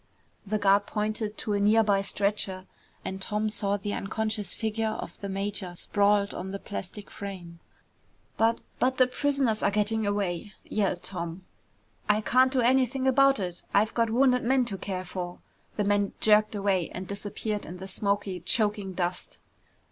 The 0.47 0.57
guard 0.57 0.87
pointed 0.87 1.37
to 1.37 1.53
a 1.53 1.59
near 1.59 1.83
by 1.83 2.01
stretcher 2.01 2.65
and 3.05 3.21
Tom 3.21 3.51
saw 3.51 3.77
the 3.77 3.93
unconscious 3.93 4.55
figure 4.55 4.89
of 4.93 5.15
the 5.21 5.29
major 5.29 5.75
sprawled 5.75 6.33
on 6.33 6.49
the 6.49 6.57
plastic 6.57 7.11
frame. 7.11 7.59
"But 8.35 8.61
but 8.79 8.97
the 8.97 9.05
prisoners 9.05 9.61
are 9.61 9.69
getting 9.69 10.07
away!" 10.07 10.53
yelled 10.65 11.03
Tom. 11.03 11.45
"I 12.09 12.19
can't 12.21 12.51
do 12.51 12.61
anything 12.61 13.07
about 13.07 13.39
it. 13.39 13.61
I've 13.75 13.93
got 13.93 14.09
wounded 14.09 14.41
men 14.41 14.65
to 14.65 14.77
care 14.79 15.05
for!" 15.05 15.37
The 15.75 15.83
man 15.83 16.13
jerked 16.19 16.55
away 16.55 16.89
and 16.89 17.07
disappeared 17.07 17.63
in 17.67 17.77
the 17.77 17.87
smoky, 17.87 18.39
choking 18.39 18.93
dust. 18.93 19.37